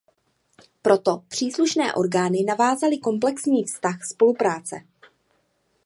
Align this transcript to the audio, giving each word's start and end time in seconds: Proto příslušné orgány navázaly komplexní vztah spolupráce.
Proto 0.81 1.23
příslušné 1.27 1.93
orgány 1.93 2.43
navázaly 2.43 2.97
komplexní 2.97 3.63
vztah 3.63 4.03
spolupráce. 4.05 4.75